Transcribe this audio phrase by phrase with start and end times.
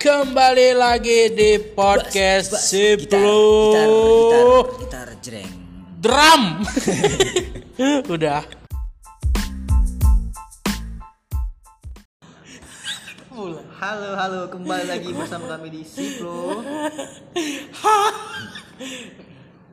[0.00, 5.52] Kembali lagi di podcast Gitar, Siplu gitar, gitar, gitar jreng.
[6.00, 6.42] Drum.
[8.16, 8.40] Udah.
[13.76, 16.64] Halo, halo, kembali lagi bersama kami di Siplo.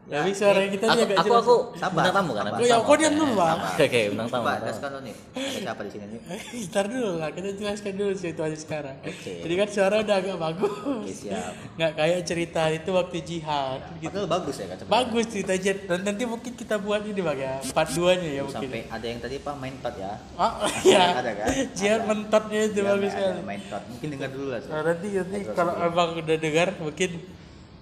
[0.08, 1.44] Tapi suara kita aku, dia agak aku, jelas.
[1.44, 2.44] aku Sabar, bintang tamu kan?
[2.48, 2.56] aku?
[2.56, 4.40] Oh ya, kau diam dulu bang Oke, oke, bintang tamu.
[4.40, 5.16] Coba jelaskan lo nih.
[5.36, 6.20] Ada siapa di sini nih?
[6.72, 9.34] Ntar dulu lah, kita jelaskan dulu situasi sekarang Oke.
[9.44, 11.52] Jadi kan suara udah agak bagus Oke, siap.
[11.76, 14.08] Nggak kayak cerita itu waktu jihad gitu.
[14.16, 14.78] Itu bagus ya kan?
[14.88, 18.42] Bagus cerita jihad Dan nanti mungkin kita buat ini bang ya Part 2 nya ya
[18.48, 20.14] mungkin Sampai ada yang tadi apa main tot ya?
[20.40, 20.52] Oh
[20.88, 21.48] iya Ada kan?
[21.76, 23.84] Jihad mentotnya itu Ya, bagus sekali Main tot.
[23.92, 24.60] Mungkin dengar dulu lah.
[24.64, 27.12] Nah, nanti nanti kalau abang udah dengar mungkin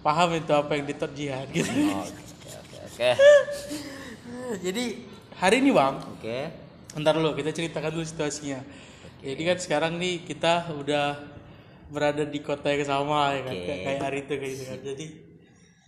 [0.05, 1.65] paham itu apa yang ditot jihad gitu.
[1.89, 3.09] Oh, Oke, oke, oke.
[4.65, 4.83] Jadi
[5.35, 6.37] hari ini bang, Oke.
[6.95, 8.61] ntar dulu kita ceritakan dulu situasinya.
[9.25, 11.17] Jadi kan sekarang nih kita udah
[11.89, 13.73] berada di kota yang sama ya kan, Oke.
[13.81, 14.79] kayak hari itu kayak gitu kan.
[14.85, 15.05] Jadi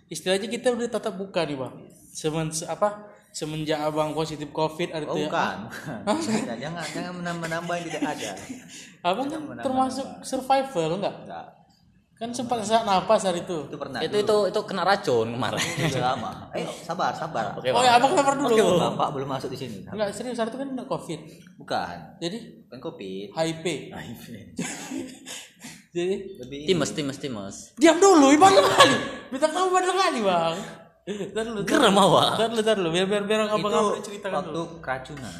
[0.09, 1.75] istilahnya kita udah tatap muka nih bang.
[2.09, 2.89] Semen apa
[3.30, 5.30] semenjak abang positif covid hari Oh, itu ya.
[5.30, 5.58] bukan.
[6.25, 8.31] Jangan, jangan, jangan menambah-nambah yang tidak ada.
[9.06, 11.16] Abang kan termasuk survival enggak?
[11.30, 11.45] Enggak.
[12.17, 13.69] Kan sempat sesak napas hari itu.
[13.69, 14.01] Itu pernah.
[14.01, 15.61] Itu itu itu kena racun kemarin.
[15.61, 16.31] Udah lama.
[16.49, 17.53] Ayo, sabar, sabar.
[17.53, 18.81] Oke, Oh ya abang sabar dulu.
[18.81, 19.85] Bapak belum masuk di sini.
[19.85, 21.19] Enggak serius hari itu kan kena covid.
[21.55, 21.95] Bukan.
[22.17, 23.29] Jadi Bukan kopi.
[23.29, 23.65] HIV.
[25.88, 27.55] Jadi Lebih Timus, timus, timus.
[27.73, 28.97] diam dulu, ibang kali.
[29.29, 30.55] Bintang tamu pada kali bang.
[31.07, 31.59] Ntar dulu.
[31.63, 32.03] Gerem dulu.
[32.03, 32.29] awak.
[32.35, 32.89] Ntar dulu, ntar dulu.
[32.91, 34.63] Biar biar biar abang abang ceritakan waktu dulu.
[34.77, 35.33] keracunan.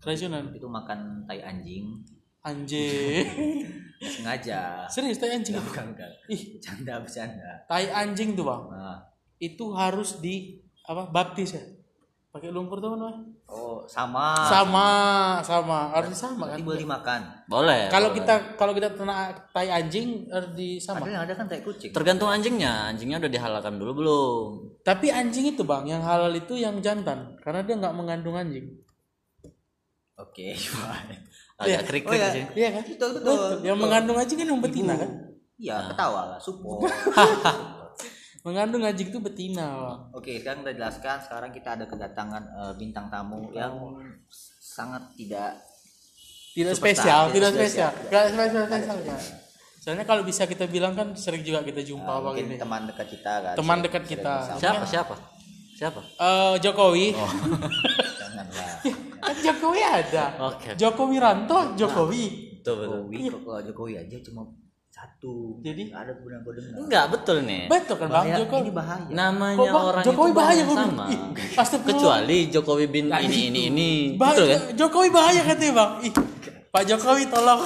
[0.00, 0.44] Keracunan.
[0.52, 2.04] Itu makan tai anjing.
[2.44, 3.24] Anjing.
[4.04, 4.84] Sengaja.
[4.92, 5.56] serius tai anjing.
[5.56, 5.64] itu?
[5.64, 6.10] Bukan, bukan.
[6.28, 7.50] Ih, Bercanda, bercanda.
[7.64, 8.62] tai anjing tuh bang.
[8.68, 9.00] Nah.
[9.40, 11.64] Itu harus di apa baptis ya?
[12.28, 13.22] Pakai lumpur tuh namanya?
[13.46, 14.34] Oh, sama.
[14.44, 14.88] Sama,
[15.40, 15.94] sama.
[15.94, 16.58] Harus sama kan?
[16.66, 17.20] Boleh dimakan.
[17.46, 17.86] Boleh.
[17.88, 18.18] Kalau boleh.
[18.20, 21.06] kita kalau kita kena tai anjing harus di sama.
[21.06, 21.94] Ada yang ada kan tai kucing.
[21.94, 24.48] tergantung anjingnya, anjingnya udah dihalalkan dulu belum?
[24.82, 28.66] Tapi anjing itu bang, yang halal itu yang jantan, karena dia nggak mengandung anjing.
[30.18, 30.58] Oke,
[31.66, 32.30] Agak krik Oh krik ya.
[32.30, 32.44] sih.
[32.54, 32.82] Iya kan?
[32.86, 33.50] Betul, betul.
[33.62, 35.10] Yang mengandung anjing kan yang betina kan?
[35.54, 36.86] Iya, ketawa lah, support.
[38.44, 39.96] Mengandung anjing itu betina.
[40.12, 41.16] Oke, sekarang kita jelaskan.
[41.18, 43.72] Sekarang kita ada kedatangan eh, bintang tamu yang
[44.60, 45.64] sangat tidak
[46.52, 48.06] Tidak spesial, tidak tidak spesial, spesial.
[48.06, 49.18] nggak spesial spesial?
[49.76, 52.56] Soalnya kalau bisa kita bilang kan sering juga kita jumpa bang mungkin ini.
[52.56, 53.54] teman dekat kita kan.
[53.54, 54.34] Teman dekat kita.
[54.54, 54.84] Siapa?
[54.84, 55.14] Siapa?
[55.74, 56.00] Siapa?
[56.14, 57.10] Eh, Jokowi,
[58.22, 58.70] Janganlah.
[59.24, 60.24] kan Jokowi ada.
[60.44, 60.68] Oke.
[60.76, 62.24] Jokowi Ranto, Jokowi.
[62.60, 63.00] Betul betul.
[63.08, 64.42] Jokowi kalau Jokowi aja cuma
[64.94, 65.58] satu.
[65.58, 65.90] Jadi?
[65.90, 66.74] Nggak ada guna dengar.
[66.78, 67.62] Enggak betul nih.
[67.66, 68.60] Betul kan bang Bahaya, Jokowi?
[68.62, 69.06] ini bahaya.
[69.10, 69.84] Namanya Kok, Bang?
[69.84, 71.04] orang Jokowi itu bahaya sama.
[71.58, 71.90] Astagfirullah.
[71.90, 73.90] Kecuali Jokowi bin ini ini ini.
[74.14, 74.60] Bah- Betul kan?
[74.78, 75.90] Jokowi bahaya katanya bang.
[76.06, 76.12] Ih,
[76.70, 77.62] Pak Jokowi tolong.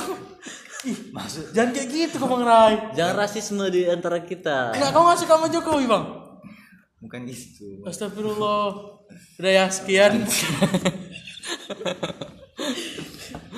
[0.86, 0.98] Ih,
[1.52, 2.74] jangan kayak gitu kok bang Rai.
[2.96, 4.72] Jangan rasisme di antara kita.
[4.72, 6.04] Enggak, kau nggak suka sama Jokowi bang?
[6.98, 7.84] Bukan gitu.
[7.84, 8.96] Astagfirullah.
[9.38, 10.24] Udah ya sekian.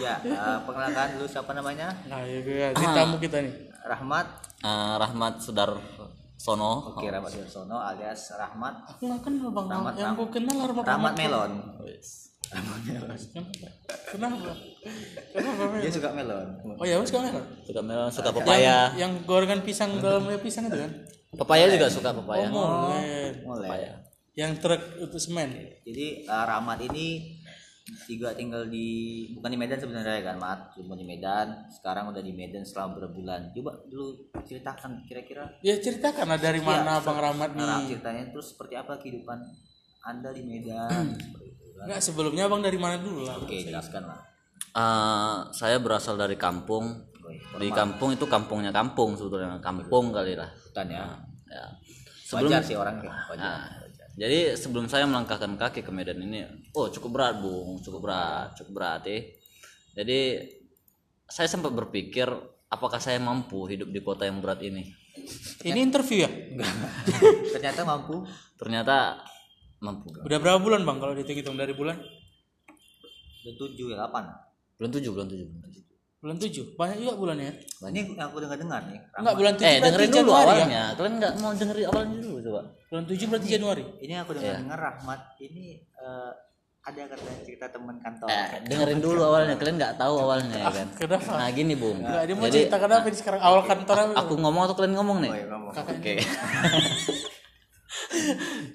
[0.00, 1.92] Ya, eh, perkenalkan dulu siapa namanya?
[2.08, 3.54] Nah, ya, gue ini tamu kita nih.
[3.84, 4.26] Rahmat.
[4.64, 5.76] Eh, Rahmat Sudar
[6.40, 6.96] Sono.
[6.96, 8.96] Oke, Rahmat Sudarsono alias Rahmat.
[8.96, 9.66] Aku nggak kenal bang.
[9.68, 11.52] Rahmat, yang gue kenal Rahmat Rahmat Melon.
[12.50, 13.14] Kenapa?
[14.10, 14.50] Kenapa?
[15.30, 15.62] Kenapa?
[15.70, 15.80] Mel?
[15.86, 16.48] Dia suka melon.
[16.80, 17.38] Oh ya, suka Mel.
[17.62, 18.90] Suka melon, suka pepaya.
[18.98, 20.90] Yang gorengan pisang dalamnya pisang itu kan?
[21.30, 22.50] Pepaya juga suka pepaya.
[22.50, 23.46] Oh, Mel.
[23.46, 24.02] Mulai.
[24.34, 25.50] Yang truk itu semen.
[25.86, 27.38] Jadi eh, Rahmat ini
[28.06, 28.88] juga tinggal di
[29.34, 30.72] bukan di Medan sebenarnya kan, Mat.
[30.76, 31.66] Cuma di Medan.
[31.68, 33.50] Sekarang udah di Medan selama berbulan.
[33.50, 37.96] Coba dulu ceritakan kira-kira Ya ceritakan lah dari mana Iya, Bang Rahmat Nah, nih.
[37.96, 39.38] ceritanya terus seperti apa kehidupan
[40.02, 41.84] Anda di Medan seperti itu kan.
[41.88, 43.36] Enggak, sebelumnya Bang dari mana dulu lah?
[43.36, 44.20] Oke, jelaskan lah.
[44.70, 47.10] Eh, saya berasal dari kampung.
[47.58, 49.58] Di kampung itu kampungnya kampung sebetulnya.
[49.58, 50.50] Kampung kali lah.
[50.50, 51.06] Hutan ya.
[51.46, 51.66] Ya.
[52.26, 53.42] Sebelum Wajar sih orang kayak wajar.
[53.42, 53.66] Nah,
[54.18, 56.42] jadi sebelum saya melangkahkan kaki ke Medan ini,
[56.74, 59.18] oh cukup berat bung, cukup berat, cukup berat ya.
[60.02, 60.46] Jadi
[61.30, 62.26] saya sempat berpikir
[62.70, 64.86] apakah saya mampu hidup di kota yang berat ini.
[65.62, 66.30] Ini interview ya?
[67.54, 68.26] Ternyata mampu.
[68.58, 69.20] Ternyata
[69.82, 70.14] mampu.
[70.22, 71.98] Udah berapa bulan Bang kalau dihitung dari bulan?
[73.46, 74.30] Udah tujuh ya kapan?
[74.78, 75.46] Belum tujuh, belum tujuh.
[75.50, 75.84] belum tujuh.
[76.20, 76.76] Bulan 7.
[76.76, 77.54] Banyak juga bulannya ya?
[77.88, 79.00] Ini yang aku dengar-dengar nih.
[79.16, 80.52] Enggak, bulan 7 Eh dengerin dulu Januari ya?
[80.52, 80.82] awalnya.
[80.92, 82.60] Kalian nggak mau dengerin awalnya dulu coba.
[82.92, 83.84] Bulan 7 berarti Januari.
[84.04, 86.32] Ini aku dengar-dengar Rahmat ini eh,
[86.80, 88.28] ada katanya cerita teman kantor.
[88.28, 89.56] Eh, dengerin dulu awalnya.
[89.56, 90.88] Kalian nggak tahu awalnya ya kan.
[90.92, 91.32] Kenapa?
[91.40, 91.98] Nah gini bung.
[92.04, 95.18] Enggak, dia mau Jadi cerita kenapa ini sekarang awal kantor aku ngomong atau kalian ngomong
[95.24, 95.30] nih?
[95.32, 95.72] Oh, iya, ngomong.
[95.72, 96.14] Oke.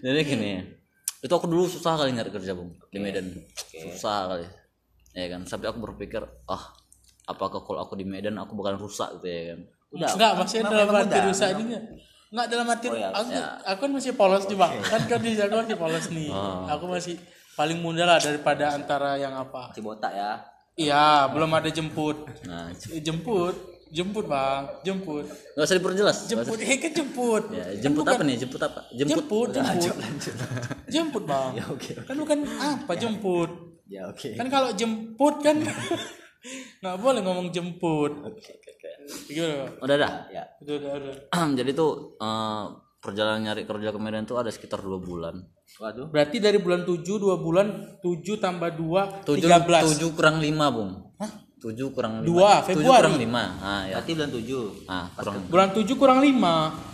[0.02, 0.66] Jadi gini,
[1.22, 3.30] itu aku dulu susah kali nyari kerja bung di Medan,
[3.74, 4.46] susah kali,
[5.18, 5.42] ya kan.
[5.50, 6.64] Sampai aku berpikir, ah
[7.26, 10.10] apakah kalau aku di Medan aku bakal rusak gitu ya kan Udah.
[10.12, 11.84] Enggak, maksudnya Memang- dalam arti rusak ini enggak.
[12.28, 13.46] Enggak dalam arti Oh, ya, aku, ya.
[13.64, 14.74] aku kan masih polos nih bang.
[14.84, 16.30] Kan kondisi aku masih polos nih.
[16.30, 16.64] Oh.
[16.68, 17.16] Aku masih
[17.56, 19.72] paling muda lah daripada antara yang apa.
[19.72, 20.32] Masih botak ya.
[20.76, 22.28] Iya, belum ada jemput.
[22.44, 23.56] nah Eh, Jemput,
[23.88, 27.44] jemput bang, jemput, nggak usah diperjelas jemput, eh kan jemput.
[27.50, 29.96] ya, Kan jemput bukan- apa nih jemput apa jemput Jemput, jemput,
[30.86, 31.52] jemput bang.
[31.56, 31.92] Ya oke.
[32.04, 33.52] Kan bukan apa jemput.
[33.88, 34.30] Ya oke.
[34.34, 35.56] Kan kalau jemput kan
[36.80, 38.12] nggak boleh ngomong jemput.
[39.28, 39.54] Gimana?
[39.56, 39.72] Bang?
[39.82, 40.44] udah dah Ya.
[40.60, 41.14] Udah, udah, udah.
[41.58, 42.64] jadi tuh eh,
[43.00, 45.46] perjalanan nyari kerja ke Medan tuh ada sekitar dua bulan
[45.76, 46.08] Waduh.
[46.08, 47.68] Berarti dari bulan 7 2 bulan
[48.00, 49.92] 7 tambah 2 tujuh 13.
[49.92, 50.92] tujuh kurang lima bung
[51.56, 53.02] tujuh kurang lima Dua, tujuh Februari.
[53.02, 54.88] kurang lima ah ya Berarti bulan 7.
[54.88, 56.32] ah kurang Bulan 7 kurang 5.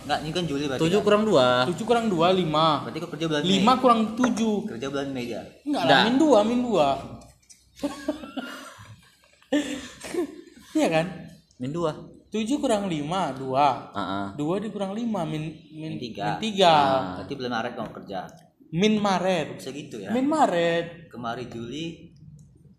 [0.02, 0.80] Enggak, ini kan Juli berarti.
[0.82, 1.06] tujuh kan?
[1.06, 2.82] kurang dua 7 kurang 2 5.
[2.82, 3.52] Berarti kau kerja bulan Mei.
[3.54, 4.70] 5 kurang 7.
[4.72, 5.42] Kerja bulan Mei ya.
[5.62, 5.84] Enggak Nggak.
[5.86, 6.82] lah, min 2, min 2.
[10.78, 11.06] Iya kan?
[11.60, 11.94] min dua
[12.32, 13.52] 7 kurang 5 2.
[13.52, 14.26] ah ah.
[14.34, 16.40] 2 dikurang 5 min min tiga.
[16.40, 17.20] Min 3.
[17.20, 18.24] Berarti bulan Maret kau kerja.
[18.72, 19.60] Min Maret.
[19.60, 20.08] Bisa gitu ya.
[20.16, 21.12] Min Maret.
[21.12, 22.08] Kemari Juli.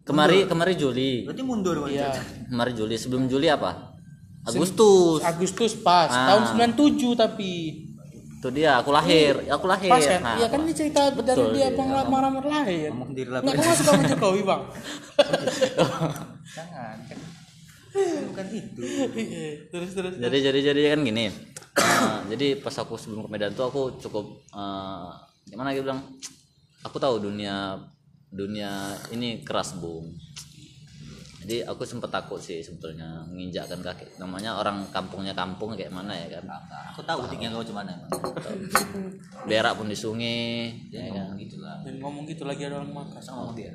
[0.03, 2.11] kemari kemari Juli Berarti mundur Iya.
[2.51, 3.95] kemari Juli sebelum Juli apa
[4.43, 6.11] Agustus Agustus pas.
[6.11, 6.35] Ah.
[6.35, 7.53] Tahun 97 tapi.
[8.43, 10.19] itu dia aku lahir aku lahir Pas kan?
[10.19, 12.91] Nah, Iya kan ini cerita dari dia bang lamar-lamar lahir.
[12.91, 13.39] Ngomong sendiri lah.
[13.39, 14.61] Enggak kau suka sama Jokowi bang.
[16.53, 16.97] Jangan.
[17.09, 17.19] Kan kan
[18.33, 18.81] bukan itu.
[19.69, 20.13] terus terus.
[20.17, 21.29] jadi jadi jadi kan gini
[21.73, 25.09] Eh, jadi pas aku sebelum ke Medan tuh aku cukup eh,
[25.49, 26.05] gimana gitu bilang
[26.85, 27.81] aku tahu dunia
[28.29, 30.13] dunia ini keras bung
[31.43, 36.27] jadi aku sempat takut sih sebetulnya menginjakkan kaki namanya orang kampungnya kampung kayak mana ya
[36.33, 36.47] kan
[36.89, 38.07] Aku tahu utiknya kau cuman emang.
[39.49, 41.81] berak pun di sungai ya kan Gitu lah.
[41.81, 43.19] Dan ngomong gitu lagi ada orang makan.
[43.19, 43.73] Sama dia.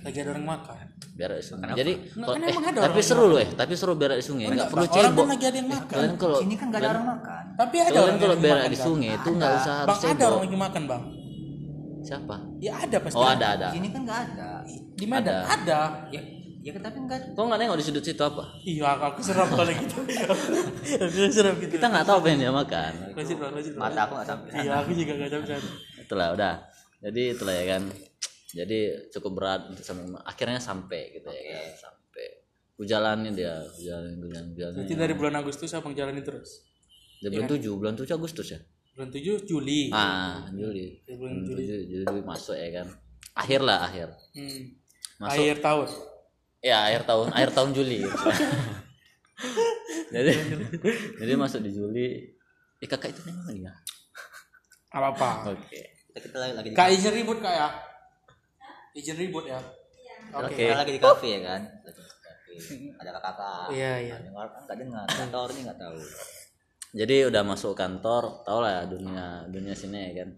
[0.00, 0.76] Lagi ada orang makan.
[1.12, 3.92] berak di sungai jadi Nggak, kalau- kan eh, ada tapi seru loh eh tapi seru
[3.94, 5.88] berak di sungai nggak perlu Bang, orang cebok kan lagi ada yang makan.
[5.88, 7.42] kalian kalau Sini kan gak ada orang makan.
[7.56, 10.26] Tapi ada orang kalau berak makan, di sungai itu nggak usah harus Bang ada cebok
[10.26, 11.02] orang lagi makan bang.
[12.02, 13.16] siapa Ya ada pasti.
[13.16, 14.50] oh ada ada Sini kan gak ada.
[14.92, 15.80] Di Medan ada.
[16.08, 16.20] Ya,
[16.66, 19.70] ya kan tapi enggak kok nggak nengok di sudut situ apa Iya aku serap kalau
[19.70, 19.98] gitu.
[20.98, 21.72] aku serap gitu.
[21.72, 23.74] kita nggak tahu apa yang dia makan Lanjut bang, lanjut.
[23.76, 24.50] Mata aku gak sampai.
[24.58, 25.62] Iya aku juga gak tahu kan.
[25.96, 26.54] itulah udah
[26.98, 27.82] jadi itulah ya kan
[28.48, 28.78] jadi
[29.10, 32.26] cukup berat untuk sampai akhirnya sampai gitu ya kan sampai
[32.72, 34.76] ku jalanin dia ku jalanin ku jalanin, jalanin.
[34.76, 36.66] Berarti dari bulan Agustus abang jalani terus.
[37.16, 38.60] Dia bulan tujuh bulan tujuh Agustus ya
[38.90, 39.88] Bulan 7 Juli.
[39.90, 42.86] ah Juli Ya, bulan bulan tujuh Juli masuk ya kan
[43.34, 44.60] akhir lah akhir Hmm.
[45.16, 45.32] Masuk.
[45.32, 45.88] Akhir tahun.
[46.60, 48.00] Ya akhir tahun akhir tahun Juli
[50.14, 50.32] jadi
[51.20, 52.08] jadi masuk di Juli
[52.76, 53.74] eh kakak itu nengok lagi ya
[54.96, 55.52] Apa apa.
[55.52, 55.80] oke
[56.16, 57.68] Kita, kita lagi, lagi di Kak izin ribut kak ya.
[58.96, 59.60] Izin ribut ya.
[60.32, 60.56] Oke.
[60.56, 61.60] kita lagi di kafe ya kan.
[61.84, 62.52] Lagi di kafe.
[62.96, 63.66] Ada kakak-kakak.
[63.76, 64.14] Iya iya.
[64.16, 65.06] Nggak dengar kan enggak dengar.
[65.12, 65.98] Kantor ini enggak tahu.
[66.96, 70.32] jadi udah masuk kantor tau lah ya dunia dunia sini ya kan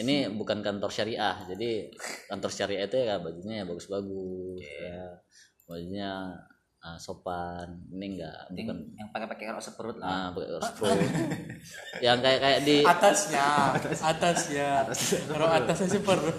[0.00, 1.92] ini bukan kantor syariah jadi
[2.32, 5.04] kantor syariah itu ya bajunya ya bagus-bagus ya
[5.68, 6.32] bajunya
[6.80, 8.76] ah, sopan ini enggak bukan.
[8.96, 10.08] Yang pakai-pakai rok seperut lah.
[10.08, 10.88] ah pakai kaos pro
[12.00, 14.70] yang kayak kayak di Atasnya, atasnya.
[15.28, 16.32] Kalau atasnya sih perlu.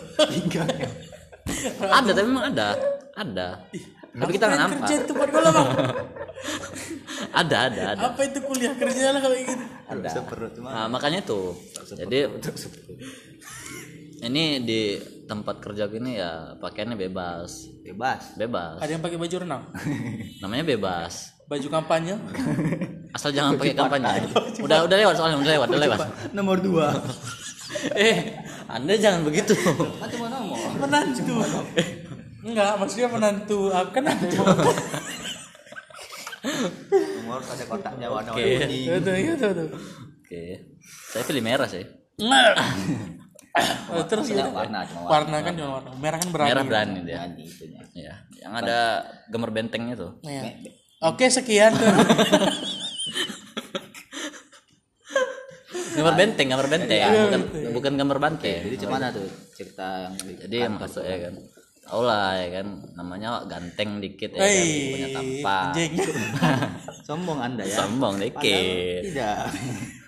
[1.86, 2.68] ada tapi memang ada.
[3.14, 3.48] Ada.
[4.10, 4.80] Tapi kita nggak nampak.
[4.90, 5.70] Kerja itu buat gue bang.
[7.30, 8.02] ada ada ada.
[8.10, 9.66] Apa itu kuliah kerja lah kayak gitu.
[9.86, 10.10] ada.
[10.10, 11.54] Seperut nah, makanya tuh.
[11.94, 12.26] Jadi
[14.26, 14.82] ini di
[15.30, 18.34] tempat kerja gini ya pakaiannya bebas bebas.
[18.34, 19.64] bebas Ada yang pakai baju renang,
[20.42, 22.18] namanya bebas baju kampanye.
[23.16, 24.26] asal jangan pakai kampanye
[24.62, 26.00] udah udah lewat soalnya udah lewat udah lewat
[26.34, 26.94] Nomor dua.
[28.10, 29.54] eh anda jangan begitu.
[30.78, 31.42] Menantu.
[32.46, 33.74] Enggak, maksudnya menantu.
[33.74, 34.06] Aku kan.
[36.94, 39.70] Nomor ada kotaknya warna tuh.
[40.30, 40.46] oke
[41.10, 41.82] saya pilih merah sih
[43.90, 44.46] Oh, terus ya.
[44.48, 45.12] warna cuma warna.
[45.12, 45.90] Warna kan cuma warna.
[45.98, 46.50] Merah kan berani.
[46.54, 47.82] merah berani dia itunya.
[47.98, 50.54] ya yang ada gambar bentengnya tuh Iya.
[51.00, 51.72] Oke, sekian.
[55.90, 57.42] gambar benteng gambar benteng bukan,
[57.76, 61.34] bukan gambar banteng Jadi cuma tuh cerita yang di jadi yang masuk ya kan
[61.90, 65.94] tau lah ya kan namanya ganteng dikit ya kan punya tampak anjing.
[67.10, 67.76] sombong Anda ya.
[67.82, 69.38] sombong dikit Tidak.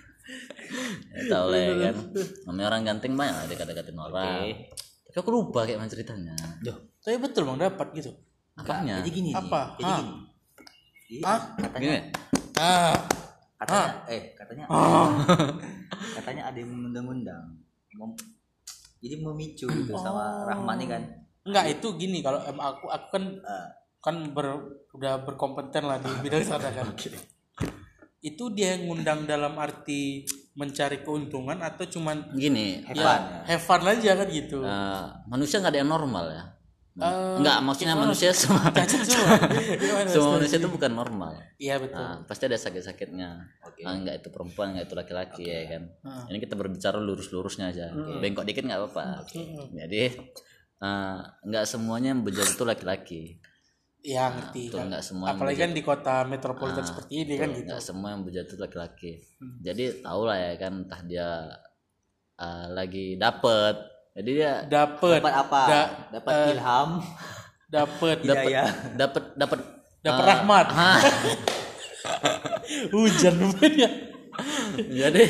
[1.26, 1.94] tau lah ya kan
[2.46, 4.44] namanya orang ganteng banyak lah dekat-dekatin orang
[5.04, 8.10] tapi aku lupa kayak mana ceritanya Duh, Tapi betul bang dapat gitu.
[8.54, 9.34] apanya jadi gini nih.
[9.34, 9.60] Apa?
[9.74, 9.98] Jadi Ah.
[9.98, 10.12] gini.
[11.20, 11.40] Ah?
[11.58, 12.00] katanya gini
[12.54, 12.94] Ah,
[13.58, 14.64] katanya eh katanya
[16.16, 17.44] katanya ada yang mengundang-undang.
[18.98, 21.02] Jadi memicu gitu sama Rahman nih kan.
[21.42, 23.24] enggak itu gini kalau em, aku aku kan
[23.98, 24.46] kan ber,
[24.92, 26.86] udah berkompeten lah di bidang sana kan.
[28.22, 33.64] itu dia yang ngundang dalam arti mencari keuntungan atau cuman gini Have ya fun, have
[33.64, 34.60] fun aja kan gitu.
[34.60, 36.44] Eh, manusia nggak ada yang normal ya.
[36.92, 39.40] Eh, nggak maksudnya manusia semua semua
[40.12, 41.32] semua manusia itu bukan normal.
[41.56, 42.04] Iya betul.
[42.04, 43.28] Nah, pasti ada sakit-sakitnya.
[43.88, 45.82] Ah, nggak itu perempuan nggak itu laki-laki ya kan?
[46.28, 47.88] Ini kita berbicara lurus-lurusnya aja.
[48.20, 49.24] Bengkok dikit nggak apa-apa.
[49.72, 50.02] Jadi
[50.84, 51.18] eh,
[51.48, 52.64] nggak semuanya yang bejat itu
[54.02, 54.62] laki-laki Iya ngerti.
[54.90, 57.70] nggak semua apalagi kan di kota metropolitan seperti ini kan gitu.
[57.70, 59.12] nggak semua yang bejat itu laki-laki
[59.62, 61.28] jadi tau lah ya kan entah dia
[62.34, 63.74] eh, lagi dapet.
[64.12, 65.22] Jadi dia dapet.
[65.22, 65.60] dapat apa?
[65.64, 66.90] Da- dapat eh, ilham.
[67.70, 68.68] dapet dapat Hidayah.
[68.92, 69.58] dapat dapat
[70.02, 70.66] dapet eh, rahmat.
[70.68, 71.00] Ah,
[72.94, 73.88] hujan rupanya
[74.72, 75.24] jadi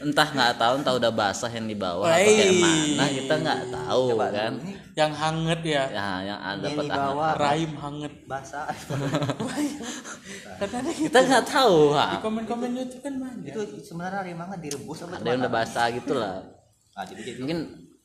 [0.00, 2.24] entah nggak tahu entah udah basah yang di bawah Wey.
[2.24, 4.52] kayak mana kita nggak tahu kan?
[4.96, 5.84] Yang hangat ya.
[5.92, 7.32] Ya yang ada di bawah.
[7.36, 8.12] Rahim hangat.
[8.24, 8.64] Basah.
[10.60, 12.20] Karena kita nggak tahu di ha.
[12.24, 13.52] komen-komen YouTube kan banyak.
[13.52, 16.36] Itu sebenarnya rimanga direbus apa ada yang udah basah gitu lah.
[16.90, 17.58] Ah jadi jadi mungkin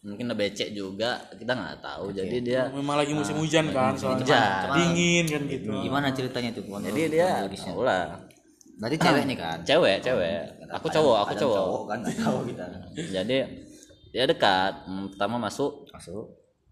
[0.06, 1.26] mungkin udah becek juga.
[1.34, 4.22] Kita nggak tahu jadi dia memang lagi musim hujan kan soalnya.
[4.22, 4.78] hujan.
[4.78, 5.74] dingin kan gitu.
[5.74, 8.35] Gimana ceritanya tuh jadi dia tahu lah
[8.76, 9.58] berarti cewek nih kan?
[9.64, 10.40] Cewek cewek.
[10.72, 11.58] Aku cowok aku cowok.
[11.58, 12.66] cowok kan tahu kita.
[13.12, 13.38] Jadi
[14.12, 14.74] dia dekat.
[14.88, 15.88] Hmm, pertama masuk.
[15.92, 16.26] Masuk.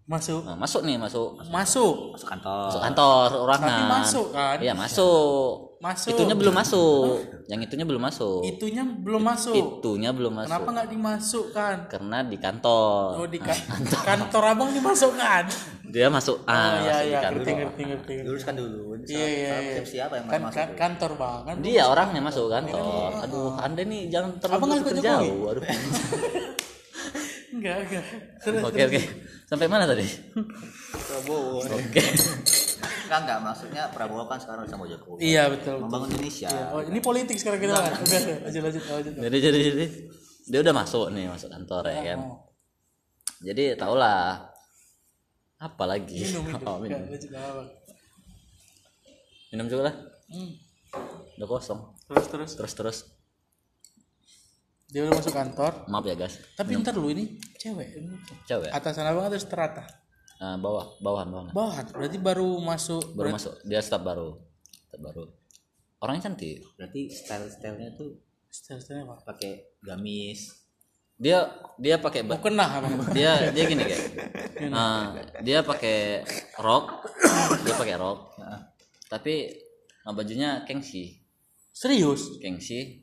[0.04, 0.44] Masuk.
[0.44, 1.40] Nah, masuk nih masuk.
[1.48, 2.12] Masuk.
[2.12, 2.28] Masuk.
[2.28, 2.68] Kantor.
[2.68, 4.56] Masuk kantor orangan Tapi masuk kan?
[4.60, 5.80] iya masuk.
[5.80, 6.12] Masuk.
[6.12, 7.12] itunya belum masuk.
[7.48, 8.40] Yang itunya belum masuk.
[8.44, 9.54] Itunya belum masuk.
[9.56, 10.48] itunya belum masuk.
[10.52, 11.76] Kenapa nggak dimasukkan?
[11.88, 13.04] Karena di kantor.
[13.20, 13.64] Oh di ka-
[14.08, 15.44] kantor abang dimasukkan
[15.94, 19.82] dia masuk oh ah iya iya ngerti ngerti ngerti luruskan dulu iya iya iya.
[19.86, 20.58] siapa yang kan masuk?
[20.58, 21.40] ka- kantor bang.
[21.46, 23.10] Kan dia orangnya masuk kantor.
[23.22, 25.62] aduh anda nih jangan terlalu jauh aduh.
[27.54, 28.04] Enggak enggak
[28.66, 29.02] oke oke.
[29.46, 30.02] Sampai mana tadi?
[30.90, 31.62] Prabowo.
[31.62, 32.02] Oke.
[33.06, 35.22] Kan nggak maksudnya Prabowo kan sekarang sama Jokowi.
[35.22, 36.50] Iya betul membangun Indonesia.
[36.74, 37.94] Oh ini politik sekarang kita kan
[38.50, 39.12] lanjut lanjut lanjut.
[39.14, 39.86] Jadi jadi jadi.
[40.44, 42.18] Dia udah masuk nih masuk kantor ya kan?
[42.20, 42.36] Oh,
[43.40, 43.94] jadi tau
[45.58, 46.18] lah apa lagi?
[46.20, 46.62] Minum minum.
[46.68, 47.00] Oh, minum.
[47.06, 47.62] Lanjut nggak apa
[49.54, 49.96] minum juga lah.
[50.34, 50.52] Hmm.
[51.38, 51.80] udah kosong.
[52.10, 52.50] Terus terus.
[52.58, 52.98] Terus terus.
[54.90, 55.86] Dia udah masuk kantor.
[55.86, 56.42] Maaf ya guys.
[56.58, 57.94] Tapi ntar dulu ini cewek.
[58.50, 58.70] Cewek.
[58.74, 59.86] Atasan abang atau seterata?
[60.42, 61.50] Nah, bawah bawahan bawahan.
[61.54, 61.84] Bawahan?
[61.94, 63.54] Berarti baru masuk baru masuk.
[63.62, 64.42] Dia staf baru.
[64.90, 65.24] Staf baru.
[66.02, 66.66] Orangnya cantik.
[66.74, 68.18] Berarti style stylenya tuh
[68.54, 69.18] style-style apa?
[69.26, 70.63] pakai gamis
[71.16, 71.38] dia
[71.74, 74.02] dia pakai mau ba- kena abang dia dia gini kayak.
[74.68, 76.22] Nah, dia pakai
[76.56, 77.06] rok.
[77.62, 78.34] Dia pakai rok.
[79.06, 79.34] Tapi
[80.02, 81.18] nah, bajunya kengsi
[81.70, 82.38] serius?
[82.38, 83.02] Kengsi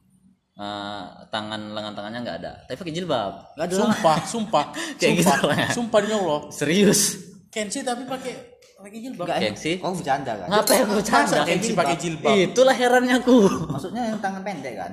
[0.51, 2.53] Eh, tangan lengan tangannya nggak ada.
[2.67, 3.55] Tapi pakai jilbab.
[3.57, 4.65] Nggak ada sumpah sumpah.
[4.99, 5.33] Kayak sumpah.
[5.33, 5.57] gitu lah.
[5.73, 6.39] sumpah demi Allah.
[6.53, 7.01] Serius?
[7.49, 8.33] Kensi tapi pakai
[8.77, 9.25] pakai jilbab.
[9.25, 9.73] Nggak, Gengsi.
[9.81, 10.47] oh bercanda kan?
[10.51, 11.37] Ngapain bercanda?
[11.47, 12.35] Kensi pakai jilbab?
[12.35, 13.37] Itulah herannya aku.
[13.73, 14.91] Maksudnya yang tangan pendek kan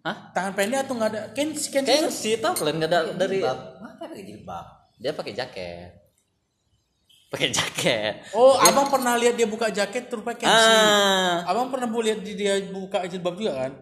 [0.00, 0.16] hah?
[0.32, 1.20] Tangan pendek atau nggak ada?
[1.32, 3.58] Kensi Kensi kengsi tau kalian nggak ada dari jilbab.
[3.78, 4.66] Apa pakai jilbab?
[4.96, 5.90] Dia pakai jaket.
[7.30, 8.14] Pakai jaket.
[8.34, 11.46] Oh abang pernah lihat dia buka jaket terus pakai Kensi ah.
[11.46, 13.72] Abang pernah bu- lihat dia buka jilbab juga kan?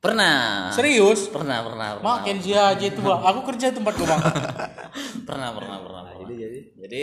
[0.00, 0.68] Pernah.
[0.70, 1.28] Serius?
[1.28, 2.04] Pernah pernah pernah.
[2.04, 3.20] Mak Kensi aja itu bang.
[3.24, 4.20] Aku kerja di tempat gue bang
[5.28, 6.14] pernah pernah pernah, pernah.
[6.24, 7.00] jadi jadi jadi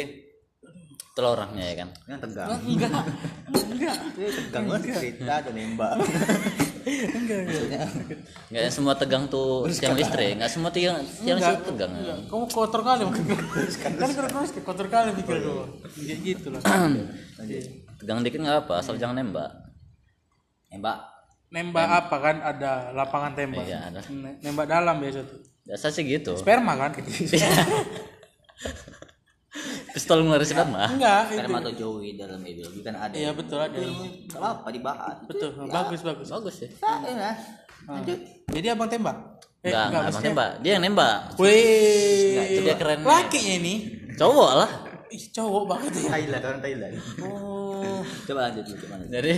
[1.12, 1.90] itulah orangnya ya kan?
[2.08, 2.50] Yang tegang.
[2.64, 3.04] Enggak.
[3.52, 3.96] Enggak.
[4.16, 5.92] Itu tegang banget cerita dan nembak.
[6.88, 7.88] Enggak enggak.
[8.48, 11.92] Nggak semua tegang tuh tiang listrik nggak semua tiang tiang listrik tegang.
[12.00, 12.16] Ya.
[12.32, 15.66] kamu kotor kali kan terus kotor kali pikir gue
[16.00, 16.62] ya gitu lah.
[18.00, 19.52] Tegang dikit nggak apa asal jangan nembak.
[20.72, 20.98] Nembak
[21.52, 21.88] nembak.
[21.92, 22.36] apa kan?
[22.40, 23.68] Ada lapangan tembak.
[23.68, 24.00] Iya, ada.
[24.08, 25.44] Ne- nembak dalam biasa tuh.
[25.68, 26.40] Biasa sih gitu.
[26.40, 26.96] Sperma kan
[29.92, 31.36] pistol ngeluarin sperma enggak itu.
[31.38, 35.16] sperma atau jowi dalam ideologi kan ada iya betul ada Gak apa dibahas.
[35.28, 36.28] Betul bagus bagus.
[36.32, 37.32] Bagus sih Ah, iya.
[37.86, 38.20] lanjut.
[38.52, 39.18] Jadi abang tembak?
[39.62, 41.18] Eh enggak enggak abang nembak dia yang nembak.
[41.38, 42.64] Wih.
[42.64, 43.74] Dia keren lakinya ini.
[44.16, 44.72] Cowok lah.
[45.12, 46.10] Ih cowok banget ya.
[46.16, 46.94] Thailand orang Thailand.
[47.20, 48.00] Oh.
[48.26, 49.04] Coba lanjut dulu gimana?
[49.12, 49.34] Jadi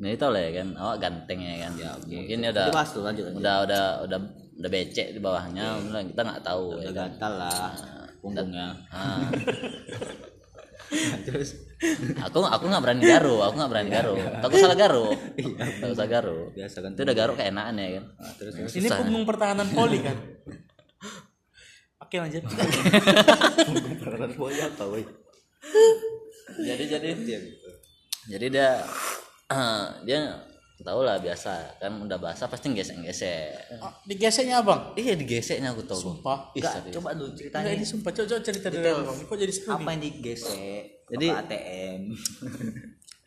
[0.00, 0.68] nah itu lah ya kan.
[0.72, 1.72] Awak ganteng ya kan
[2.08, 3.40] mungkin dia udah tuh lanjut lanjut.
[3.44, 4.18] udah udah udah
[4.56, 5.78] udah becek di bawahnya.
[5.84, 7.10] Udah kita nggak tahu ya udah kan.
[7.12, 7.70] gatal lah
[8.22, 8.78] punggungnya.
[8.94, 9.26] Ah.
[11.26, 11.58] terus?
[12.30, 14.14] Aku aku nggak berani garu aku nggak berani garu
[14.44, 15.06] takut salah garu
[15.80, 18.04] takut salah garu biasa kan itu udah garu keenakan ya kan?
[18.12, 18.72] Nah, terus terus.
[18.78, 20.16] Ini punggung pertahanan poli kan?
[22.04, 22.44] Oke lanjut.
[24.04, 25.02] Peralatan boy apa boy
[26.60, 27.08] jadi jadi.
[27.16, 27.68] Iya, gitu.
[28.28, 28.70] jadi dia
[30.04, 30.20] dia
[30.82, 31.78] tahu lah biasa.
[31.80, 34.92] Kan udah basah pasti gesek gesek Oh, digeseknya abang?
[34.98, 36.50] Iya digeseknya aku tahu sumpah.
[36.54, 36.94] Serius.
[36.98, 38.10] coba dulu ceritanya ini sumpah.
[38.12, 39.88] Coba, coba cerita dari abang kok jadi seru apa nih?
[39.88, 40.82] yang digesek?
[41.08, 42.02] Jadi- apa ATM?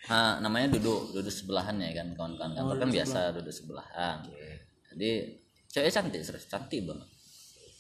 [0.06, 2.54] Nah, namanya duduk duduk sebelahan ya kan kawan-kawan.
[2.54, 4.22] Kantor kan biasa duduk sebelahan.
[4.94, 5.12] Jadi
[5.74, 7.10] cewek cantik serius cantik banget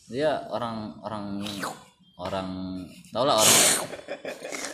[0.06, 1.42] dia orang orang
[2.20, 2.50] orang
[3.10, 3.56] tau lah orang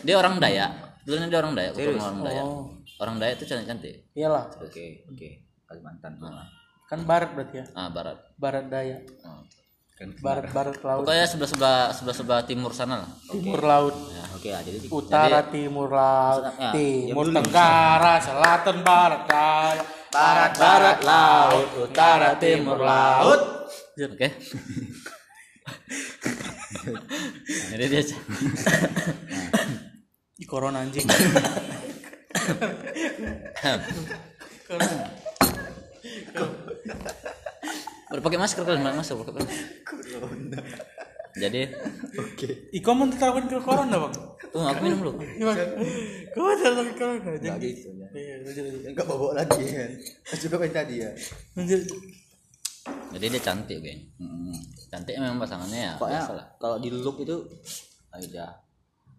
[0.02, 0.72] dia orang Dayak.
[1.06, 2.46] Dulunya dia orang Dayak orang Dayak
[3.02, 4.46] orang Dayak itu cantik cantik iyalah.
[4.56, 5.28] Oke oke.
[5.66, 6.14] Kalimantan
[6.86, 7.66] kan barat berarti ya?
[7.74, 8.18] Ah barat.
[8.36, 9.42] Barat daya Ah.
[9.92, 10.76] kan barat barat.
[10.78, 11.02] laut.
[11.02, 13.10] Pokoknya sebelah sebelah sebelah sebelah timur sana lah.
[13.26, 13.94] Timur laut.
[14.32, 17.38] Oke ah, jadi utara timur laut Ya, timur diam dulu.
[17.38, 19.82] tenggara selatan barat daya
[20.12, 23.40] barat barat laut utara timur laut.
[23.96, 24.28] oke.
[27.70, 28.02] Jadi dia
[30.34, 31.06] di corona anjing
[38.12, 39.56] udah pakai masker kalian masker pakai masker.
[41.32, 41.64] Jadi?
[42.76, 44.14] Iko mau terapkan ke corona bang?
[44.52, 45.12] Tuh aku minum dulu.
[45.24, 45.64] Gimana
[46.36, 47.20] kau terapkan ke corona?
[47.24, 48.34] Nggak jadi gitu ya iya
[48.92, 49.90] enggak bawa lagi kan
[50.36, 51.10] cukup yang tadi ya.
[51.56, 51.80] Lanjut.
[53.16, 54.00] Jadi dia cantik geng.
[54.92, 56.20] Cantik memang pasangannya ya pokoknya
[56.60, 57.36] kalau di look itu
[58.12, 58.60] aja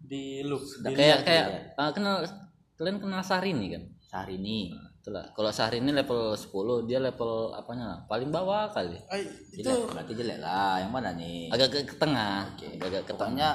[0.04, 2.22] di look kayak kayak ah, kenal
[2.84, 3.82] kalian kenal Syahrini kan?
[4.12, 5.24] Syahrini itulah.
[5.32, 8.04] Kalau Syahrini level 10 dia level apanya?
[8.04, 9.00] Paling bawah kali.
[9.08, 9.24] Ay,
[9.56, 10.84] itu jelek berarti jelek lah.
[10.84, 11.48] Yang mana nih?
[11.48, 13.50] Agak ke, ke tengah agak ke tengah pokoknya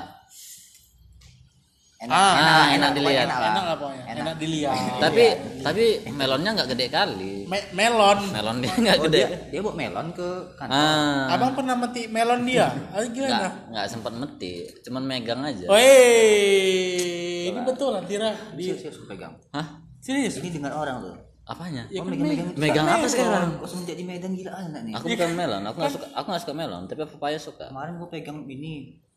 [1.99, 2.15] enak.
[2.15, 2.89] Ah, enak, enak, enak.
[2.95, 3.27] Dilihat.
[3.27, 3.51] enak lah.
[3.51, 4.03] Enak lah pokoknya.
[4.09, 4.75] Enak, dilihat.
[5.03, 5.25] Tapi
[5.59, 7.33] tapi melonnya nggak gede kali.
[7.45, 8.19] Me- melon.
[8.31, 9.19] Melon dia nggak oh, gede.
[9.21, 10.79] dia dia bawa melon ke kantor.
[10.79, 11.35] Ah.
[11.37, 12.67] Abang pernah mati melon dia?
[12.95, 13.47] Ah, gimana?
[13.69, 15.67] Nggak sempat meti cuman megang aja.
[15.69, 20.37] Woi, ini betul Antira di serius pegang hah serius.
[20.37, 22.59] ini dengan orang tuh apanya Ya oh, kan megang-megang me- itu.
[22.59, 25.91] megang apa sekarang kok semenjak di Medan gila anak nih aku bukan melon aku nggak
[25.91, 28.73] suka aku nggak suka melon tapi papaya suka kemarin gua pegang ini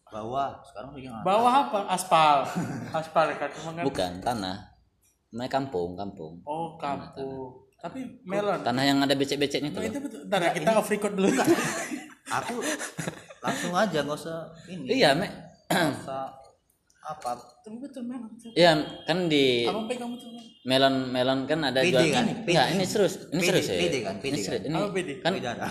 [0.07, 1.79] bawah sekarang pegang apa Bawah apa?
[1.89, 2.39] Aspal.
[2.91, 3.83] Aspal kan cuma kan.
[3.83, 4.57] bukan tanah
[5.29, 7.65] namanya kampung kampung Oh, kampung.
[7.79, 8.61] Tapi melon.
[8.61, 9.89] tanah yang ada becek-beceknya itu Oh, loh.
[9.89, 10.21] itu betul.
[10.25, 11.33] Ntar ya, kita off record dulu.
[12.31, 12.55] aku
[13.39, 15.29] langsung aja nggak usah ini iya me
[15.69, 16.29] usah
[17.03, 18.31] apa Tapi betul melon.
[18.55, 20.31] iya kan di Abang pegang betul
[20.63, 20.95] melon.
[21.11, 22.25] melon kan ada PD jual kan?
[22.25, 22.35] ini.
[22.47, 24.15] Enggak, ini serius ini PD, serius ya PD kan?
[24.17, 24.45] PD ini kan?
[24.45, 25.11] serius ini Apa PD?
[25.19, 25.67] kan PD ya?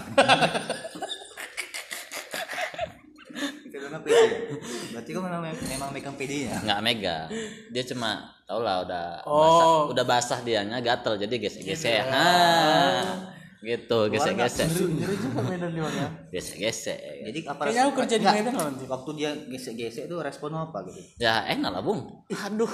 [4.92, 7.18] berarti kau memang memang megang PD nya nggak mega
[7.70, 8.10] dia cuma
[8.44, 9.40] tau lah udah Oh.
[9.40, 12.28] basah udah basah dianya gatel jadi gesek gesek ha
[13.62, 16.10] gitu gesek gesek Ngeri juga Medan di mana.
[16.28, 18.84] gesek gesek jadi apa Kayaknya aku kerja di Nggak, Medan nanti.
[18.86, 20.98] waktu dia gesek-gesek itu respon apa gitu?
[21.18, 22.26] Ya enak lah bung.
[22.28, 22.74] Aduh.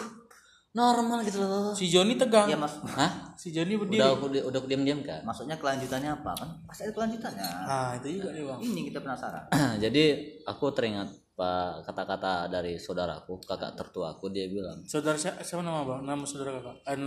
[0.69, 1.73] Normal gitu loh.
[1.73, 2.45] Si Joni tegang.
[2.45, 2.77] ya mas.
[2.87, 3.33] Hah?
[3.33, 4.03] Si Joni udah berdiri.
[4.05, 7.43] aku di- udah aku diam diam kan maksudnya kelanjutannya apa kan pasti ada kelanjutannya.
[7.65, 8.59] Nah, itu juga nih, Bang.
[8.61, 9.43] ini kita penasaran.
[9.83, 10.03] Jadi
[10.43, 16.01] aku teringat pak kata-kata dari saudaraku kakak tertuaku dia bilang Saudara siapa, siapa nama Bang?
[16.01, 16.75] Nama saudara kakak.
[16.89, 16.97] Eh,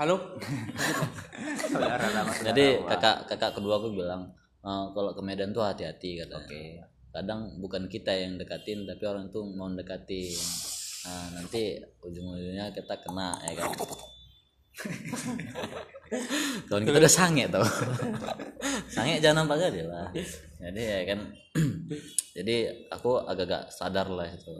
[0.00, 0.16] halo.
[1.68, 4.32] saudara nama jadi kakak kakak kedua aku bilang
[4.64, 6.62] "Eh, kalau ke Medan tuh hati-hati katanya oke
[7.14, 10.34] kadang bukan kita yang dekatin tapi orang itu mau dekatin
[11.06, 13.70] nah, nanti ujung-ujungnya kita kena ya kan
[16.66, 17.62] kawan kita udah sange tau
[18.90, 20.08] sange jangan nampak aja lah.
[20.60, 21.20] Jadi ya kan
[22.36, 22.56] jadi
[22.90, 24.52] aku agak-agak sadar lah itu.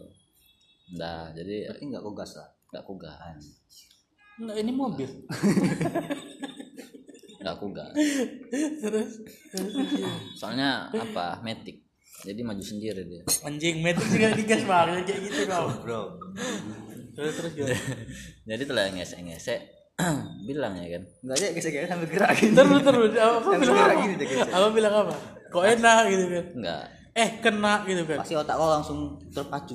[0.94, 2.48] Nah, jadi berarti nggak kogas lah?
[2.70, 3.42] Nggak kugas.
[4.40, 5.10] Enggak, ini mobil.
[7.44, 7.94] nggak kugas.
[8.80, 9.10] Terus
[10.36, 11.40] soalnya apa?
[11.40, 11.84] Metik
[12.24, 13.22] jadi maju sendiri dia.
[13.44, 15.68] Anjing metik juga digas banget kayak gitu kau.
[15.84, 16.16] bro
[17.14, 17.52] Terus terus
[18.48, 19.60] jadi telah ngesek-ngesek
[20.48, 21.02] bilang ya kan?
[21.22, 22.50] Nggak aja gesek-gesek sambil gerak gitu.
[22.52, 24.02] Terus terus apa Sambil bilang gerak apa?
[24.02, 25.14] gini deh gesek Apa bilang apa?
[25.48, 26.44] Kok enak gitu kan?
[26.52, 26.82] enggak
[27.14, 28.18] Eh kena gitu kan?
[28.18, 28.98] pasti otak kau langsung
[29.30, 29.74] terpacu.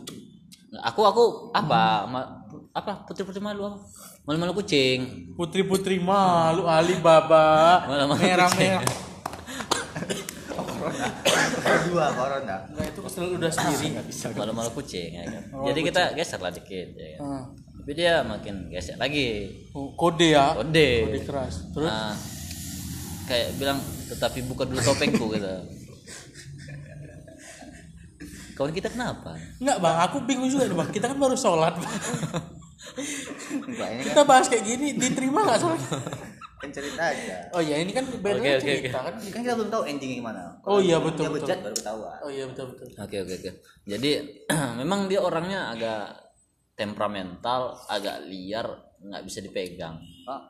[0.84, 2.04] Aku aku apa?
[2.06, 2.30] Ma-
[2.72, 3.08] apa?
[3.08, 3.80] Putri-putri malu apa?
[4.22, 5.32] Malu-malu kucing.
[5.34, 7.88] Putri-putri malu Alibaba.
[7.88, 8.84] Malah-malah merah-merah.
[11.90, 12.56] dua corona.
[12.70, 14.26] Enggak itu kesel udah sendiri nggak bisa.
[14.36, 15.44] malu-malu kucing ya kan?
[15.72, 17.22] Jadi kita geser lah dikit ya kan?
[17.24, 17.44] Ah.
[17.90, 20.54] Tapi dia makin gesek lagi Oh, kode ya.
[20.54, 21.74] kode Kode keras.
[21.74, 22.14] Terus nah,
[23.26, 25.50] kayak bilang tetapi buka dulu topengku gitu
[28.54, 30.90] kawan kita kenapa enggak bang, aku bingung juga nih bang.
[30.94, 31.74] Kita kan baru sholat.
[31.82, 31.96] Bang.
[33.50, 35.82] Enggak, ini kan, Kita bahas kayak gini diterima nggak sholat?
[36.60, 39.16] kan cerita aja Oh iya ini kan beda Oke, oke, cerita kan.
[39.18, 41.42] kan kita belum tahu endingnya gimana Oh iya, betul, betul.
[41.42, 42.86] bejat baru ketahuan Oh iya betul betul.
[43.02, 43.52] Oke oke oke.
[43.90, 44.10] Jadi
[44.86, 46.29] memang dia orangnya agak
[46.80, 50.00] temperamental, agak liar, nggak bisa dipegang.
[50.32, 50.42] oh,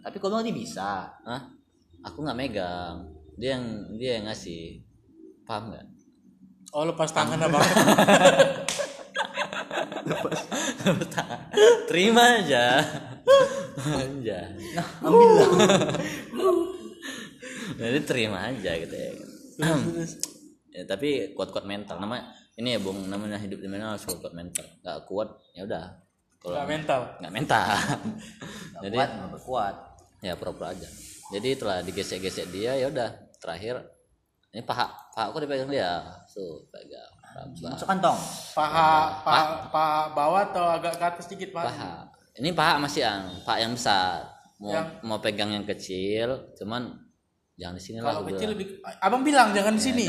[0.00, 1.42] tapi kalau dia bisa Hah?
[2.08, 3.04] Aku nggak megang.
[3.36, 4.80] Dia yang dia yang ngasih.
[5.44, 5.84] Paham nggak?
[6.72, 7.60] Oh lepas tangan abang.
[11.88, 12.80] Terima aja.
[13.78, 14.56] Anjay.
[15.04, 15.48] Alhamdulillah.
[17.78, 19.10] Jadi terima aja gitu ya.
[20.76, 22.22] ya tapi kuat-kuat mental nama
[22.58, 24.66] ini ya bung namanya hidup di mana harus kuat-kuat mental.
[24.82, 25.84] Nggak kuat ya udah.
[26.42, 27.00] Kalau Nggak mental?
[27.22, 27.66] Nggak mental.
[28.82, 29.10] Jadi jadi kuat,
[29.46, 29.74] kuat.
[30.22, 30.88] ya pura-pura aja.
[31.34, 33.78] Jadi telah digesek-gesek dia ya udah terakhir
[34.50, 36.02] ini paha paha aku dipegang dia.
[36.26, 37.12] Tuh pegang.
[37.62, 38.18] Masuk kantong.
[38.58, 40.00] paha paha paha.
[40.10, 41.70] bawah atau agak ke atas sedikit pak?
[41.70, 42.10] Paha.
[42.38, 44.26] Ini paha masih yang paha yang besar.
[44.58, 46.90] Mau Yang- mau pegang yang kecil cuman
[47.58, 48.52] jangan di sini lah kalau kecil bilang.
[48.54, 48.66] lebih
[49.02, 50.04] abang bilang jangan di sini.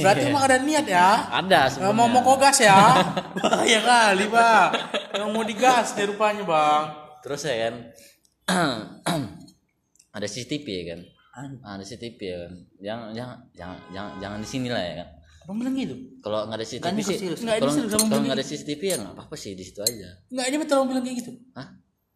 [0.00, 1.08] Berarti emang ada niat ya?
[1.28, 1.98] Ada Nggak sebenarnya.
[2.00, 2.76] mau mau kogas ya?
[3.44, 4.70] Bahaya kali bang
[5.12, 6.82] yang mau digas deh rupanya bang.
[7.20, 7.74] Terus ya kan
[10.16, 11.00] ada CCTV ya kan?
[11.76, 12.52] Ada CCTV ya kan?
[12.80, 15.08] Jangan jangan jangan jangan, jangan di sini lah ya kan?
[15.44, 15.94] Abang bilang gitu?
[16.24, 17.16] Kalau nggak ada CCTV sih
[18.00, 20.08] kalau nggak ada CCTV ya nggak apa-apa sih di situ aja.
[20.32, 21.36] Nggak ini betul abang bilang kayak gitu?
[21.52, 21.68] Hah?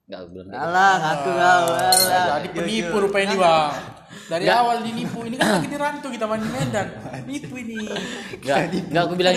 [0.08, 0.72] nggak aku bilang kayak gitu.
[0.72, 1.66] Alah, ngaku kau.
[1.76, 2.24] Alah.
[2.40, 3.97] jadi penipu rupanya ini bang
[4.28, 6.86] dari awal dinipu ini kan lagi di rantau kita main di Medan.
[7.28, 7.76] Nipu ini.
[8.40, 8.58] Nggak
[8.92, 9.34] nggak aku bilang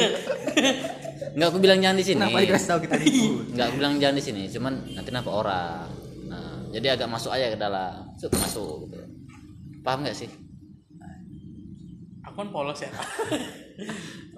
[1.32, 2.20] nggak aku bilang jangan di sini.
[2.20, 3.26] Kenapa dikasih tahu kita nipu?
[3.56, 5.88] nggak aku bilang jangan di sini cuman nanti nampak orang.
[6.28, 9.06] Nah jadi agak masuk aja ke dalam Masuk, masuk gitu.
[9.82, 10.30] Paham nggak sih
[12.32, 12.92] aku kan polos ya.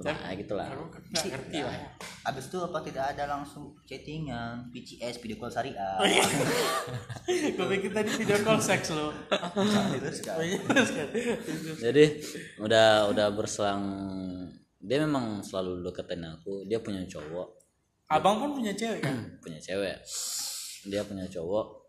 [0.04, 0.68] Nah gitulah.
[0.68, 1.78] Aku nggak ngerti lah
[2.26, 5.96] Habis itu apa tidak ada langsung chattingan, PCS, video call syariah.
[6.02, 6.24] Oh iya.
[7.56, 9.14] gue pikir tadi video call seks lo.
[9.30, 9.54] Kan.
[10.34, 10.84] Oh iya, kan.
[11.78, 12.20] jadi
[12.58, 13.84] udah udah berselang
[14.82, 16.66] dia memang selalu deketin aku.
[16.66, 17.48] Dia punya cowok.
[18.10, 19.16] Abang pun punya cewek kan?
[19.44, 20.02] Punya cewek.
[20.90, 21.83] Dia punya cowok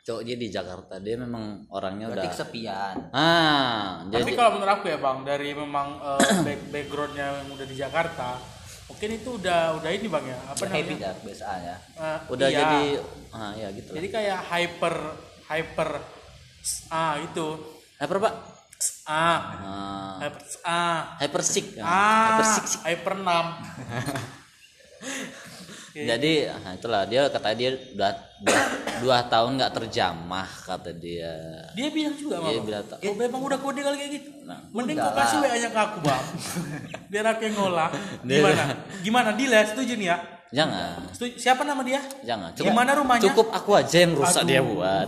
[0.00, 2.94] cowok dia di Jakarta dia memang orangnya Berarti udah kesepian.
[3.12, 7.66] ah tapi jadi kalau menurut aku ya bang dari memang eh, back backgroundnya yang udah
[7.68, 8.28] di Jakarta
[8.90, 11.76] mungkin itu udah udah ini bang ya apa Udah happy namanya dah kebiasaan ya.
[11.78, 12.58] Eh, udah iya.
[12.58, 12.82] jadi
[13.30, 14.96] ah ya gitu lah jadi kayak hyper
[15.46, 15.90] hyper
[16.90, 17.46] ah itu
[18.00, 18.34] hyper pak
[19.04, 21.84] ah ah, hyper ah hyper sick kan?
[21.84, 22.80] ah hyper sick sick.
[22.82, 23.14] hyper
[25.90, 28.60] 6 jadi nah, itulah dia kata dia udah dua,
[29.02, 31.34] dua tahun nggak terjamah kata dia
[31.74, 34.30] dia bilang juga dia bang bilang Oh, memang udah kode kali kayak gitu.
[34.46, 35.50] Nah, Mending kau kasih lah.
[35.50, 36.24] WA-nya ke aku, Bang.
[37.10, 37.88] Biar aku yang ngolah.
[38.22, 38.64] Dia- Gimana?
[39.02, 39.30] Gimana?
[39.34, 40.16] Dila setuju nih ya?
[40.50, 41.34] jangan Setuju.
[41.38, 42.02] Siapa nama dia?
[42.26, 43.22] jangan Di mana rumahnya?
[43.30, 45.06] cukup aku aja yang rusak dia buat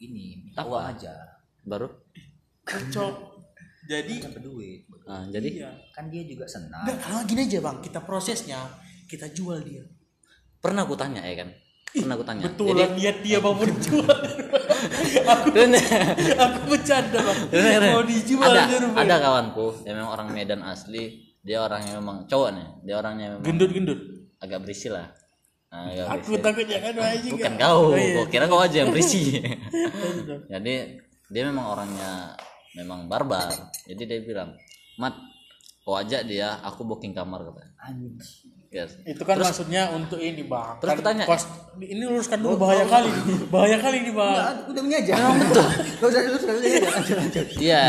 [0.00, 1.12] Ini uang aja.
[1.64, 1.88] baru
[2.64, 3.36] Kacau.
[3.88, 4.84] Jadi Dapat duit.
[5.08, 5.70] nah, jadi iya.
[5.96, 6.84] Kan dia juga senang.
[6.84, 7.80] Enggak, kalau gini aja, Bang.
[7.80, 8.60] Kita prosesnya
[9.08, 9.82] kita jual dia.
[10.58, 11.48] pernah aku tanya ya kan
[11.88, 14.04] pernah aku tanya Betulan niat dia mau dijual.
[15.32, 15.80] aku Jadi,
[16.36, 17.18] aku bercanda.
[17.90, 18.62] Mau dijual ada
[18.94, 21.04] ada kawanku yang memang orang Medan asli
[21.38, 24.00] dia orangnya memang cowok nih dia orangnya memang Gendut-gendut.
[24.38, 25.08] agak berisi lah
[25.68, 26.44] nah, Aku berisi.
[26.44, 27.32] takut jangan doa juga.
[27.34, 28.14] bukan kau Oh, iya.
[28.14, 29.20] kau kira kau aja yang berisi
[30.52, 30.74] jadi
[31.24, 32.36] dia memang orangnya
[32.74, 33.48] memang barbar
[33.88, 34.50] jadi dia bilang
[34.96, 35.16] mat
[35.80, 37.72] kau ajak dia aku booking kamar katanya.
[38.68, 39.00] Yes.
[39.02, 40.76] Itu kan maksudnya untuk ini, Bang.
[40.76, 41.24] Terus Kan kutanya.
[41.24, 43.08] kos- ini luruskan dulu bahaya kali.
[43.48, 44.28] Bahaya kali ini, Bang.
[44.34, 45.12] Ah, Udah ini aja.
[45.32, 45.64] betul.
[45.98, 46.88] Gak usah terus terus aja.
[46.90, 47.46] Lanjut lanjut.
[47.56, 47.82] iya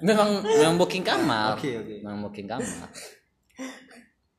[0.00, 1.94] memang memang booking kamar Oke, oke.
[1.98, 2.88] memang booking kamar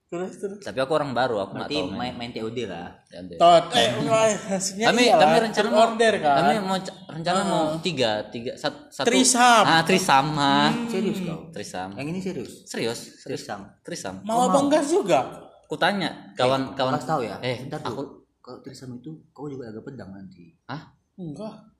[0.05, 0.61] Terus terus.
[0.61, 2.13] tapi aku orang baru aku nggak Berarti tahu main.
[2.13, 2.87] main, TOD lah.
[3.35, 6.35] Tot, eh, enggak, hasilnya kami iyalah, kami rencana mau order kan.
[6.37, 9.63] kami mau ca- rencana mau tiga tiga sat- satu Trisam.
[9.65, 10.69] ah trisam ah.
[10.87, 11.49] Serius kau.
[11.49, 12.51] trisam Yang ini serius.
[12.63, 13.59] serius serius Trisam.
[13.81, 15.44] trisam Mau abang gas juga?
[15.65, 17.35] Aku tanya kawan kawan Kasih tahu ya.
[17.41, 18.01] eh Bentar aku.
[18.37, 20.53] Kalau Trisam itu kau juga agak pedang nanti.
[20.65, 21.73] ah Enggak.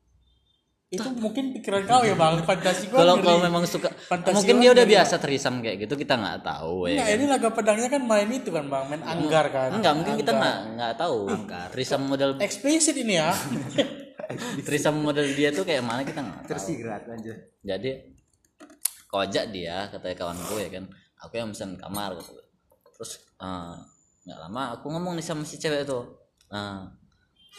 [0.87, 3.01] Itu mungkin pikiran kau ya bang, fantasi gua.
[3.01, 6.85] kalau kau memang suka Fantasi mungkin dia udah biasa trisam kayak gitu kita nggak tahu
[6.87, 9.69] ya Enggak, ini laga pedangnya kan main itu kan bang, main anggar kan.
[9.73, 11.19] enggak mungkin kita nggak nggak tahu
[11.69, 13.33] trisam model Eksplisit ini ya.
[14.67, 17.37] trisam model dia tuh kayak mana kita nggak tahu Tersirat lanjut.
[17.61, 17.91] jadi
[19.05, 20.85] kau ajak dia katanya kawanku ya kan
[21.17, 22.33] aku yang pesan kamar gitu
[22.95, 23.75] terus eh,
[24.25, 25.99] nggak lama aku ngomong nih sama si cewek itu
[26.49, 26.81] eh,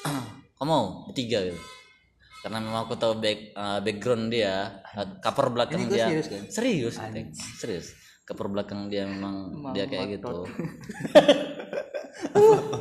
[0.56, 0.84] kamu mau?
[1.08, 1.60] Bertiga gitu.
[2.40, 6.06] Karena memang aku tahu back eh, background dia eh, cover belakang Ini dia.
[6.08, 6.42] serius kan?
[6.48, 6.94] serius
[7.60, 7.86] serius.
[8.26, 10.42] Cover belakang dia memang dia kayak gitu.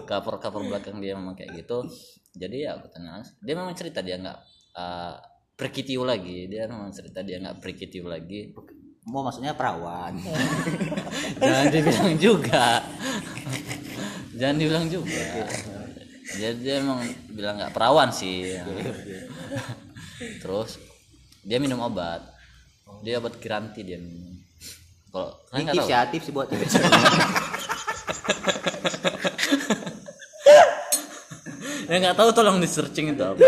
[0.09, 1.85] Cover cover belakang dia memang kayak gitu.
[2.33, 4.39] Jadi ya aku tanya dia memang cerita dia nggak
[4.73, 5.13] uh,
[5.53, 6.49] prekitiu lagi.
[6.49, 8.49] Dia memang cerita dia nggak prekitiu lagi
[9.05, 10.17] Mau maksudnya perawan.
[11.41, 12.81] jangan dibilang juga.
[14.33, 15.45] Jangan dibilang juga.
[16.25, 18.57] Jadi dia emang bilang nggak perawan sih.
[20.41, 20.81] Terus
[21.45, 22.25] dia minum obat.
[23.05, 24.41] Dia obat kiranti dia minum.
[25.13, 25.93] Kalau kalian nggak tahu.
[25.93, 26.75] ya, tips buat tips.
[31.85, 33.39] ya nggak tahu tolong di searching itu apa.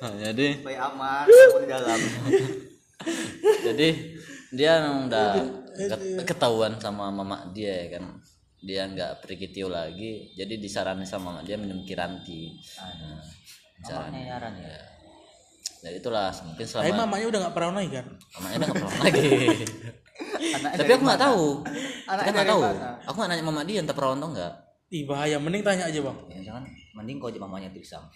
[0.00, 1.98] Nah, jadi supaya aman di dalam.
[3.66, 3.88] Jadi
[4.50, 5.28] dia memang udah
[5.72, 8.04] ket- ketahuan sama mama dia ya kan.
[8.60, 12.52] Dia nggak pergi Tio lagi jadi disarankan sama mama dia minum kiranti.
[12.76, 13.24] Nah,
[13.80, 14.80] caranya ya?
[15.80, 18.06] Jadi itulah mungkin Tapi selama mamanya udah nggak pernah naik kan?
[18.36, 19.28] mamanya udah nggak pernah lagi.
[20.76, 21.44] Tapi aku nggak tahu.
[22.04, 22.60] Aku nggak tahu.
[22.60, 22.90] mana?
[23.00, 24.54] aku nggak nanya mama dia entah perawan atau enggak
[24.90, 26.18] Ih bahaya, mending tanya aja bang.
[26.28, 26.66] ya jangan.
[26.98, 28.02] Mending kau jadi mamanya Trisam.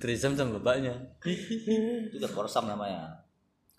[0.00, 0.96] Trisam sama bapaknya
[2.08, 3.20] itu korsam namanya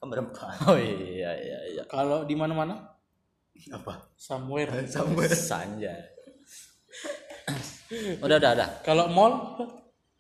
[0.10, 1.84] berempat oh iya iya iya.
[1.86, 2.98] Kalau di mana-mana?
[3.70, 4.10] Apa?
[4.18, 4.72] Somewhere.
[5.38, 5.94] Sanja.
[8.24, 8.70] Udah udah udah.
[8.88, 9.60] Kalau mall?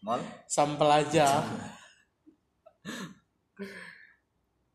[0.03, 0.19] Mall?
[0.43, 1.39] Sampel aja.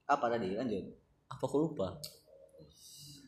[0.09, 0.57] apa tadi?
[0.57, 0.97] Lanjut.
[1.29, 2.01] Apa aku lupa?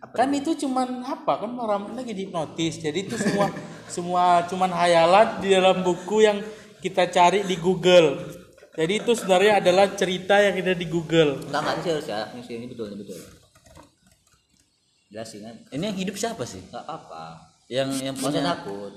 [0.00, 1.44] Apa Kan itu cuman apa?
[1.44, 2.80] Kan orang lagi dihipnotis.
[2.80, 3.52] Jadi itu semua
[3.92, 6.40] semua cuman hayalan di dalam buku yang
[6.80, 8.37] kita cari di Google.
[8.78, 11.42] Jadi itu sebenarnya adalah cerita yang ada di Google.
[11.42, 12.20] enggak enggak ini serius ya.
[12.30, 13.18] Ini, ini betul ini betul.
[15.08, 15.56] Jelasin kan.
[15.72, 16.62] Ini yang hidup siapa sih?
[16.62, 17.24] Enggak apa
[17.66, 18.40] yang yang punya?
[18.44, 18.92] takut.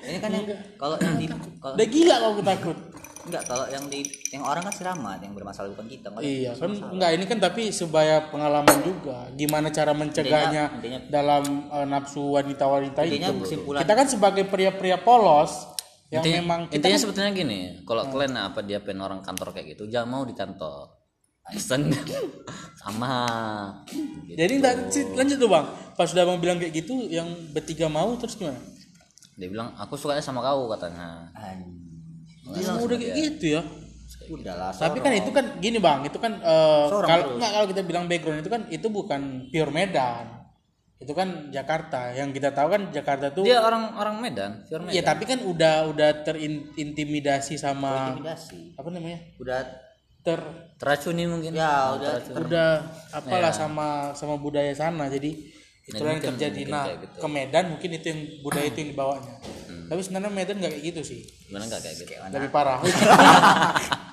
[0.00, 0.44] Ini kan yang
[0.76, 2.76] kalau yang di kalau Udah gila kalau takut.
[3.20, 4.00] enggak kalau yang di
[4.32, 7.62] yang orang kan siramat yang bermasalah bukan kita Kalau Iya kan enggak ini kan tapi
[7.70, 9.28] sebagai pengalaman juga.
[9.32, 13.32] Gimana cara mencegahnya Intinya- intinya- dalam eh, nafsu wanita-wanita itu.
[13.38, 15.69] kesimpulan Kita kan sebagai pria-pria polos
[16.10, 19.54] yang intinya, memang kita intinya kan- sebetulnya gini kalau kalian apa dia pengen orang kantor
[19.54, 20.90] kayak gitu jangan mau di kantor
[22.76, 23.12] sama
[24.22, 24.38] Gitu.
[24.38, 24.54] jadi
[25.12, 25.66] lanjut tuh Bang.
[25.92, 28.58] Pas udah Bang bilang kayak gitu yang bertiga mau terus gimana?
[29.34, 31.32] dia bilang aku sukanya sama kau katanya.
[32.46, 33.62] Dia udah kayak gitu ya.
[34.30, 36.38] udahlah Tapi kan itu kan gini Bang, itu kan
[36.86, 40.39] Sorong kalau kalau kita bilang background itu kan itu bukan pure Medan.
[41.00, 42.12] Itu kan Jakarta.
[42.12, 44.92] Yang kita tahu kan Jakarta tuh dia orang orang Medan Fior Medan.
[44.92, 49.18] Iya tapi kan udah udah terintimidasi sama intimidasi apa namanya?
[49.40, 49.58] Udah
[50.20, 50.40] ter
[50.76, 51.56] teracuni mungkin.
[51.56, 52.70] Ya udah udah.
[53.16, 55.08] apalah sama sama budaya sana.
[55.08, 55.56] Jadi
[55.90, 56.68] itu yang terjadi.
[56.68, 57.16] nah gitu.
[57.16, 59.34] ke Medan mungkin itu yang budaya itu yang dibawanya.
[59.88, 61.20] Tapi sebenarnya Medan nggak kayak gitu sih.
[61.48, 62.12] Gimana nggak kayak gitu.
[62.28, 62.78] Lebih parah